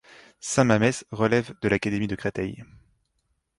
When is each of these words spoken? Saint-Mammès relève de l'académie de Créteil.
Saint-Mammès 0.39 1.05
relève 1.11 1.53
de 1.61 1.67
l'académie 1.69 2.07
de 2.07 2.15
Créteil. 2.15 2.63